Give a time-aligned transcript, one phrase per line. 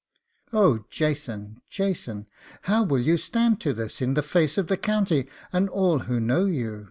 [0.51, 1.61] 'Oh, Jason!
[1.69, 2.25] Jason!
[2.63, 6.19] how will you stand to this in the face of the county, and all who
[6.19, 6.79] know you?